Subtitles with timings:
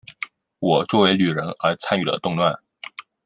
[0.57, 2.59] 我作为女人而参与了动乱。